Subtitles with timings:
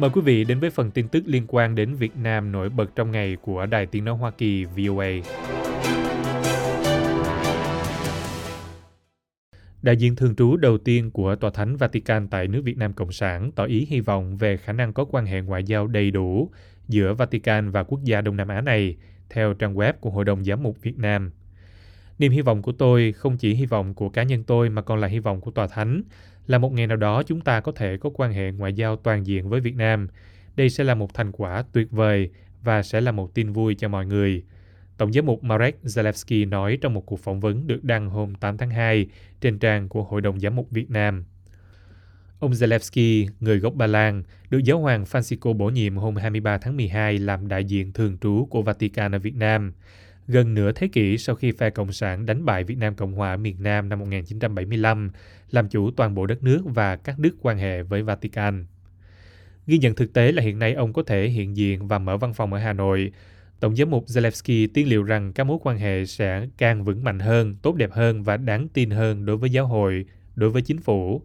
[0.00, 2.96] Mời quý vị đến với phần tin tức liên quan đến Việt Nam nổi bật
[2.96, 5.06] trong ngày của Đài Tiếng Nói Hoa Kỳ VOA.
[9.82, 13.12] Đại diện thường trú đầu tiên của Tòa Thánh Vatican tại nước Việt Nam Cộng
[13.12, 16.50] sản tỏ ý hy vọng về khả năng có quan hệ ngoại giao đầy đủ
[16.88, 18.96] giữa Vatican và quốc gia Đông Nam Á này,
[19.30, 21.30] theo trang web của Hội đồng Giám mục Việt Nam.
[22.20, 24.98] Niềm hy vọng của tôi không chỉ hy vọng của cá nhân tôi mà còn
[24.98, 26.02] là hy vọng của Tòa Thánh,
[26.46, 29.26] là một ngày nào đó chúng ta có thể có quan hệ ngoại giao toàn
[29.26, 30.08] diện với Việt Nam.
[30.56, 32.30] Đây sẽ là một thành quả tuyệt vời
[32.62, 34.42] và sẽ là một tin vui cho mọi người.
[34.96, 38.56] Tổng giám mục Marek Zalewski nói trong một cuộc phỏng vấn được đăng hôm 8
[38.56, 39.06] tháng 2
[39.40, 41.24] trên trang của Hội đồng Giám mục Việt Nam.
[42.38, 46.76] Ông Zalewski, người gốc Ba Lan, được giáo hoàng Francisco bổ nhiệm hôm 23 tháng
[46.76, 49.72] 12 làm đại diện thường trú của Vatican ở Việt Nam.
[50.32, 53.30] Gần nửa thế kỷ sau khi phe Cộng sản đánh bại Việt Nam Cộng hòa
[53.30, 55.10] ở miền Nam năm 1975,
[55.50, 58.66] làm chủ toàn bộ đất nước và cắt đứt quan hệ với Vatican.
[59.66, 62.34] Ghi nhận thực tế là hiện nay ông có thể hiện diện và mở văn
[62.34, 63.12] phòng ở Hà Nội.
[63.60, 67.18] Tổng giám mục Zelensky tiên liệu rằng các mối quan hệ sẽ càng vững mạnh
[67.18, 70.80] hơn, tốt đẹp hơn và đáng tin hơn đối với giáo hội, đối với chính
[70.80, 71.22] phủ.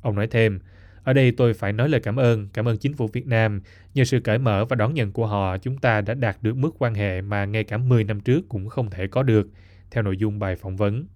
[0.00, 0.58] Ông nói thêm,
[1.06, 3.60] ở đây tôi phải nói lời cảm ơn, cảm ơn chính phủ Việt Nam.
[3.94, 6.70] Nhờ sự cởi mở và đón nhận của họ, chúng ta đã đạt được mức
[6.78, 9.48] quan hệ mà ngay cả 10 năm trước cũng không thể có được,
[9.90, 11.06] theo nội dung bài phỏng vấn.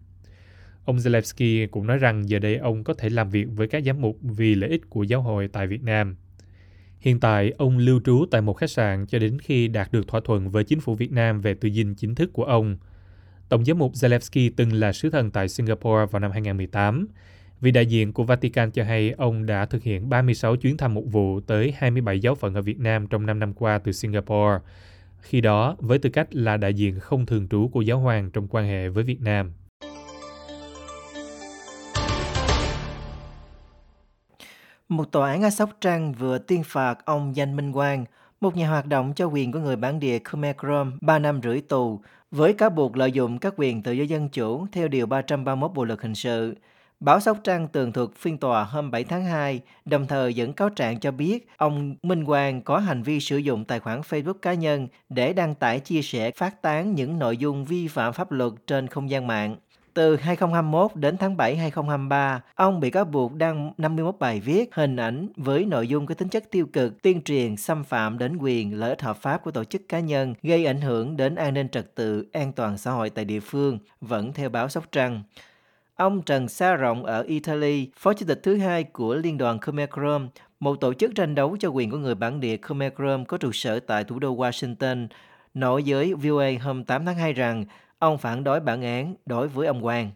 [0.84, 4.00] Ông Zelensky cũng nói rằng giờ đây ông có thể làm việc với các giám
[4.00, 6.16] mục vì lợi ích của giáo hội tại Việt Nam.
[7.00, 10.20] Hiện tại, ông lưu trú tại một khách sạn cho đến khi đạt được thỏa
[10.24, 12.76] thuận với chính phủ Việt Nam về tư dinh chính thức của ông.
[13.48, 17.06] Tổng giám mục Zelensky từng là sứ thần tại Singapore vào năm 2018
[17.60, 21.04] Vị đại diện của Vatican cho hay ông đã thực hiện 36 chuyến thăm mục
[21.10, 24.58] vụ tới 27 giáo phận ở Việt Nam trong 5 năm qua từ Singapore.
[25.20, 28.48] Khi đó, với tư cách là đại diện không thường trú của giáo hoàng trong
[28.50, 29.52] quan hệ với Việt Nam.
[34.88, 38.04] Một tòa án ở Sóc Trăng vừa tuyên phạt ông Danh Minh Quang,
[38.40, 41.60] một nhà hoạt động cho quyền của người bản địa Khmer Krom 3 năm rưỡi
[41.60, 42.00] tù,
[42.30, 45.84] với cáo buộc lợi dụng các quyền tự do dân chủ theo Điều 331 Bộ
[45.84, 46.54] Luật Hình sự.
[47.00, 50.70] Báo Sóc Trăng tường thuật phiên tòa hôm 7 tháng 2, đồng thời dẫn cáo
[50.70, 54.54] trạng cho biết ông Minh Quang có hành vi sử dụng tài khoản Facebook cá
[54.54, 58.52] nhân để đăng tải chia sẻ phát tán những nội dung vi phạm pháp luật
[58.66, 59.56] trên không gian mạng.
[59.94, 64.96] Từ 2021 đến tháng 7 2023, ông bị cáo buộc đăng 51 bài viết, hình
[64.96, 68.78] ảnh với nội dung có tính chất tiêu cực, tuyên truyền, xâm phạm đến quyền
[68.78, 71.68] lợi ích hợp pháp của tổ chức cá nhân, gây ảnh hưởng đến an ninh
[71.68, 75.22] trật tự, an toàn xã hội tại địa phương, vẫn theo báo Sóc Trăng.
[76.00, 79.88] Ông Trần Sa Rộng ở Italy, phó chủ tịch thứ hai của Liên đoàn Khmer
[79.90, 80.28] Krom,
[80.60, 83.52] một tổ chức tranh đấu cho quyền của người bản địa Khmer Krom có trụ
[83.52, 85.06] sở tại thủ đô Washington,
[85.54, 87.64] nói với VOA hôm 8 tháng 2 rằng
[87.98, 90.10] ông phản đối bản án đối với ông Quang.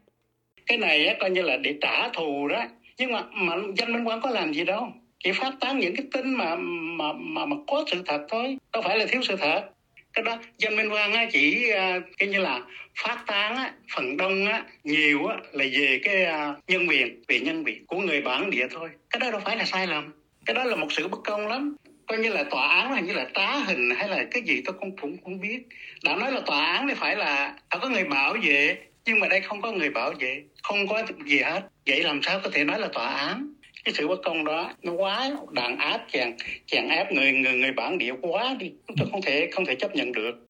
[0.67, 2.65] Cái này á, coi như là để trả thù đó,
[2.99, 4.89] nhưng mà, mà danh Minh Quang có làm gì đâu.
[5.25, 6.56] Chỉ phát tán những cái tin mà
[6.99, 8.56] mà mà mà có sự thật thôi.
[8.73, 9.74] Đâu phải là thiếu sự thật
[10.14, 12.60] cái đó dân minh quang á, chỉ ờ, cái như là
[12.97, 17.41] phát tán á, phần đông á, nhiều á, là về cái ờ, nhân quyền về
[17.41, 18.88] nhân quyền của người bản địa thôi.
[19.10, 20.12] Cái đó đâu phải là sai lầm.
[20.47, 21.76] Cái đó là một sự bất công lắm.
[22.06, 24.75] Coi như là tòa án là như là trá hình hay là cái gì tôi
[24.80, 25.60] cũng cũng không biết.
[26.04, 29.28] Đã nói là tòa án thì phải là phải có người bảo vệ nhưng mà
[29.28, 31.60] đây không có người bảo vệ không có gì hết.
[31.86, 33.53] Vậy làm sao có thể nói là tòa án?
[33.84, 36.37] Cái sự bất công đó nó quá đàn áp chèn
[36.67, 39.75] chèn ép người người người bản địa quá đi chúng tôi không thể không thể
[39.75, 40.47] chấp nhận được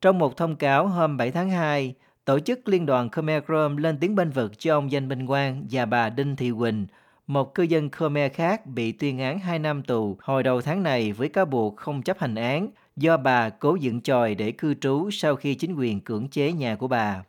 [0.00, 1.94] trong một thông cáo hôm 7 tháng 2
[2.24, 5.66] tổ chức liên đoàn Khmer Krom lên tiếng bên vực cho ông Danh Minh Quang
[5.70, 6.86] và bà Đinh Thị Quỳnh,
[7.26, 11.12] một cư dân Khmer khác bị tuyên án 2 năm tù hồi đầu tháng này
[11.12, 15.10] với cáo buộc không chấp hành án do bà cố dựng tròi để cư trú
[15.12, 17.22] sau khi chính quyền cưỡng chế nhà của bà.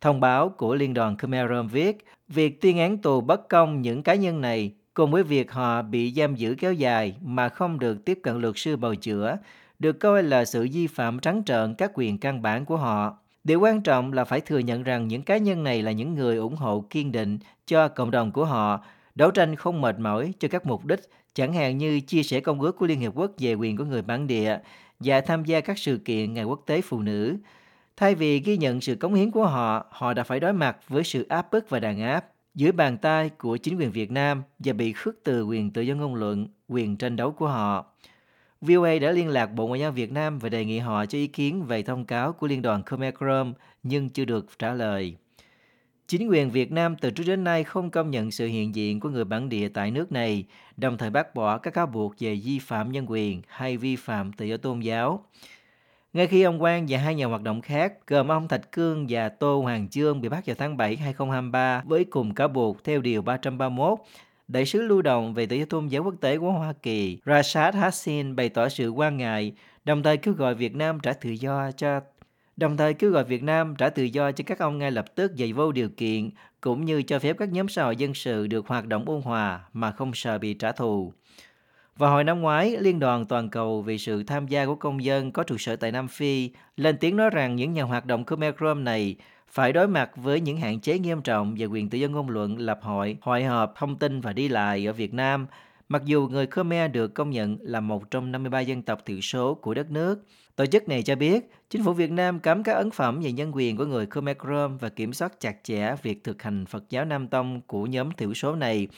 [0.00, 4.02] Thông báo của Liên đoàn Khmer Rom viết, việc tuyên án tù bất công những
[4.02, 8.04] cá nhân này cùng với việc họ bị giam giữ kéo dài mà không được
[8.04, 9.36] tiếp cận luật sư bào chữa,
[9.78, 13.18] được coi là sự vi phạm trắng trợn các quyền căn bản của họ.
[13.44, 16.36] Điều quan trọng là phải thừa nhận rằng những cá nhân này là những người
[16.36, 18.84] ủng hộ kiên định cho cộng đồng của họ,
[19.14, 21.00] đấu tranh không mệt mỏi cho các mục đích,
[21.34, 24.02] chẳng hạn như chia sẻ công ước của Liên Hiệp Quốc về quyền của người
[24.02, 24.58] bản địa
[25.00, 27.36] và tham gia các sự kiện Ngày Quốc tế Phụ nữ,
[28.00, 31.04] Thay vì ghi nhận sự cống hiến của họ, họ đã phải đối mặt với
[31.04, 32.24] sự áp bức và đàn áp
[32.54, 35.94] dưới bàn tay của chính quyền Việt Nam và bị khước từ quyền tự do
[35.94, 37.86] ngôn luận, quyền tranh đấu của họ.
[38.60, 41.26] VOA đã liên lạc Bộ Ngoại giao Việt Nam và đề nghị họ cho ý
[41.26, 43.52] kiến về thông cáo của Liên đoàn Khmer Krom
[43.82, 45.16] nhưng chưa được trả lời.
[46.06, 49.08] Chính quyền Việt Nam từ trước đến nay không công nhận sự hiện diện của
[49.08, 50.44] người bản địa tại nước này,
[50.76, 54.32] đồng thời bác bỏ các cáo buộc về vi phạm nhân quyền hay vi phạm
[54.32, 55.24] tự do tôn giáo.
[56.12, 59.28] Ngay khi ông Quang và hai nhà hoạt động khác, gồm ông Thạch Cương và
[59.28, 63.22] Tô Hoàng Chương bị bắt vào tháng 7 2023 với cùng cáo buộc theo Điều
[63.22, 63.98] 331,
[64.48, 67.74] Đại sứ lưu động về tự do tôn giáo quốc tế của Hoa Kỳ Rashad
[67.74, 69.52] Hassin bày tỏ sự quan ngại,
[69.84, 72.00] đồng thời kêu gọi Việt Nam trả tự do cho
[72.56, 75.32] đồng thời kêu gọi Việt Nam trả tự do cho các ông ngay lập tức
[75.38, 76.30] và vô điều kiện,
[76.60, 79.60] cũng như cho phép các nhóm xã hội dân sự được hoạt động ôn hòa
[79.72, 81.12] mà không sợ bị trả thù.
[82.00, 85.32] Vào hồi năm ngoái, Liên đoàn Toàn cầu vì sự tham gia của công dân
[85.32, 88.54] có trụ sở tại Nam Phi lên tiếng nói rằng những nhà hoạt động Khmer
[88.54, 89.16] Krom này
[89.48, 92.58] phải đối mặt với những hạn chế nghiêm trọng về quyền tự do ngôn luận,
[92.58, 95.46] lập hội, hội họp, thông tin và đi lại ở Việt Nam,
[95.88, 99.54] mặc dù người Khmer được công nhận là một trong 53 dân tộc thiểu số
[99.54, 100.24] của đất nước.
[100.56, 103.50] Tổ chức này cho biết, chính phủ Việt Nam cấm các ấn phẩm về nhân
[103.54, 107.04] quyền của người Khmer Krom và kiểm soát chặt chẽ việc thực hành Phật giáo
[107.04, 108.88] Nam Tông của nhóm thiểu số này,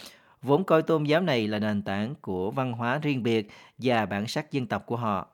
[0.42, 3.46] vốn coi tôn giáo này là nền tảng của văn hóa riêng biệt
[3.78, 5.28] và bản sắc dân tộc của họ.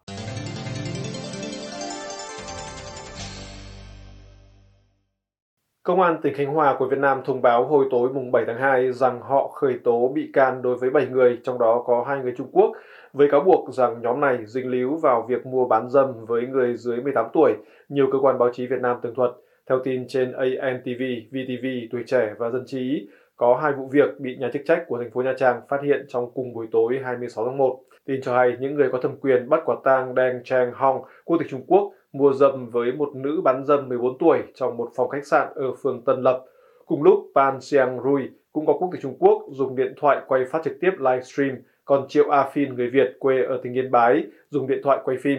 [5.83, 8.59] Công an tỉnh Khánh Hòa của Việt Nam thông báo hồi tối mùng 7 tháng
[8.59, 12.19] 2 rằng họ khởi tố bị can đối với 7 người, trong đó có hai
[12.19, 12.73] người Trung Quốc,
[13.13, 16.77] với cáo buộc rằng nhóm này dính líu vào việc mua bán dâm với người
[16.77, 17.53] dưới 18 tuổi,
[17.89, 19.31] nhiều cơ quan báo chí Việt Nam tường thuật.
[19.69, 23.09] Theo tin trên ANTV, VTV, Tuổi Trẻ và Dân trí,
[23.39, 26.07] có hai vụ việc bị nhà chức trách của thành phố Nha Trang phát hiện
[26.09, 27.81] trong cùng buổi tối 26 tháng 1.
[28.05, 31.39] Tin cho hay những người có thẩm quyền bắt quả tang Deng Chang Hong, quốc
[31.39, 35.09] tịch Trung Quốc, mua dâm với một nữ bán dâm 14 tuổi trong một phòng
[35.09, 36.45] khách sạn ở phường Tân Lập.
[36.87, 40.45] Cùng lúc, Pan Xiang Rui cũng có quốc tịch Trung Quốc dùng điện thoại quay
[40.45, 44.27] phát trực tiếp livestream, còn Triệu A Phin người Việt quê ở tỉnh Yên Bái
[44.51, 45.39] dùng điện thoại quay phim.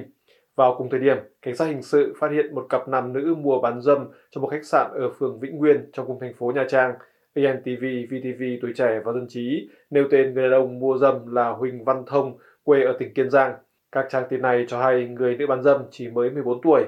[0.55, 3.59] Vào cùng thời điểm, cảnh sát hình sự phát hiện một cặp nam nữ mua
[3.61, 6.65] bán dâm trong một khách sạn ở phường Vĩnh Nguyên trong cùng thành phố Nha
[6.69, 6.93] Trang.
[7.35, 11.49] VNTV, VTV, Tuổi Trẻ và Dân Trí nêu tên người đàn ông mua dâm là
[11.49, 13.53] Huỳnh Văn Thông, quê ở tỉnh Kiên Giang.
[13.91, 16.83] Các trang tin này cho hay người nữ bán dâm chỉ mới 14 tuổi.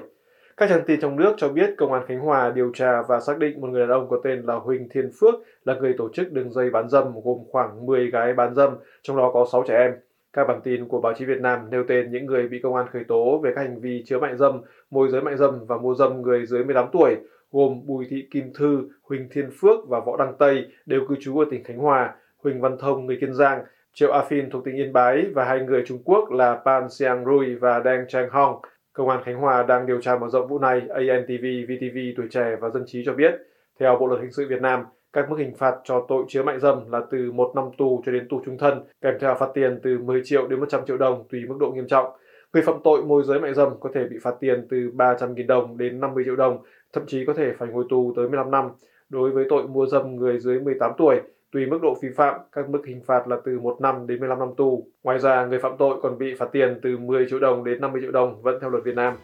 [0.56, 3.38] Các trang tin trong nước cho biết Công an Khánh Hòa điều tra và xác
[3.38, 5.34] định một người đàn ông có tên là Huỳnh Thiên Phước
[5.64, 8.70] là người tổ chức đường dây bán dâm gồm khoảng 10 gái bán dâm,
[9.02, 9.92] trong đó có 6 trẻ em.
[10.32, 12.86] Các bản tin của báo chí Việt Nam nêu tên những người bị công an
[12.92, 14.60] khởi tố về các hành vi chứa mại dâm,
[14.90, 17.16] môi giới mại dâm và mua dâm người dưới 18 tuổi,
[17.52, 21.38] gồm Bùi Thị Kim Thư, Huỳnh Thiên Phước và Võ Đăng Tây đều cư trú
[21.38, 23.64] ở tỉnh Khánh Hòa, Huỳnh Văn Thông người Kiên Giang,
[23.94, 27.24] Triệu A Phin thuộc tỉnh Yên Bái và hai người Trung Quốc là Pan Xiang
[27.24, 28.60] Rui và Deng Chang Hong.
[28.92, 32.56] Công an Khánh Hòa đang điều tra mở rộng vụ này, ANTV, VTV, Tuổi Trẻ
[32.60, 33.34] và Dân trí cho biết.
[33.80, 36.58] Theo Bộ luật hình sự Việt Nam, các mức hình phạt cho tội chứa mại
[36.58, 39.80] dâm là từ 1 năm tù cho đến tù trung thân, kèm theo phạt tiền
[39.82, 42.06] từ 10 triệu đến 100 triệu đồng tùy mức độ nghiêm trọng.
[42.52, 45.78] Người phạm tội môi giới mại dâm có thể bị phạt tiền từ 300.000 đồng
[45.78, 46.58] đến 50 triệu đồng,
[46.92, 48.68] thậm chí có thể phải ngồi tù tới 15 năm.
[49.08, 51.20] Đối với tội mua dâm người dưới 18 tuổi,
[51.52, 54.38] Tùy mức độ vi phạm, các mức hình phạt là từ 1 năm đến 15
[54.38, 54.86] năm tù.
[55.02, 58.00] Ngoài ra, người phạm tội còn bị phạt tiền từ 10 triệu đồng đến 50
[58.02, 59.16] triệu đồng, vẫn theo luật Việt Nam.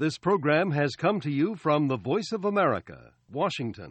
[0.00, 2.96] This program has come to you from the Voice of America,
[3.32, 3.90] Washington.